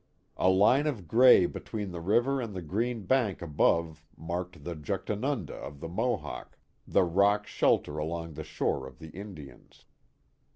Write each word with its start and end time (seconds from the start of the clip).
A 0.37 0.49
line 0.49 0.87
of 0.87 1.07
gray 1.07 1.45
between 1.45 1.91
the 1.91 2.01
river 2.01 2.41
and 2.41 2.55
the 2.55 2.63
green 2.63 3.03
bank 3.05 3.39
above 3.39 4.03
marked 4.17 4.63
the 4.63 4.73
Juchtanunda 4.75 5.53
of 5.53 5.79
the 5.79 5.87
Mohawk, 5.87 6.57
the 6.87 7.03
rock' 7.03 7.45
shelter 7.45 7.99
along 7.99 8.33
the 8.33 8.43
shore 8.43 8.87
of 8.87 8.97
the 8.97 9.09
Indians." 9.09 9.85